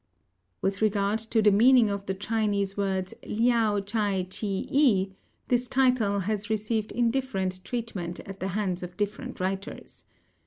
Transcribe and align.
With 0.63 0.81
regard 0.81 1.19
to 1.19 1.43
the 1.43 1.51
meaning 1.51 1.91
of 1.91 2.07
the 2.07 2.15
Chinese 2.15 2.75
words 2.75 3.13
Liao 3.23 3.81
Chai 3.81 4.25
Chih 4.31 4.65
I, 5.11 5.15
this 5.47 5.67
title 5.67 6.21
has 6.21 6.49
received 6.49 6.91
indifferent 6.91 7.63
treatment 7.63 8.19
at 8.21 8.39
the 8.39 8.47
hands 8.57 8.81
of 8.81 8.97
different 8.97 9.39
writers. 9.39 10.05